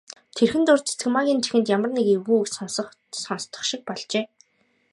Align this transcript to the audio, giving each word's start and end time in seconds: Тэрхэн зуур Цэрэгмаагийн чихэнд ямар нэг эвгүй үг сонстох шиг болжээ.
Тэрхэн 0.35 0.63
зуур 0.67 0.81
Цэрэгмаагийн 0.87 1.41
чихэнд 1.43 1.71
ямар 1.75 1.91
нэг 1.95 2.07
эвгүй 2.15 2.37
үг 2.39 2.47
сонстох 3.27 3.63
шиг 3.69 3.81
болжээ. 3.87 4.25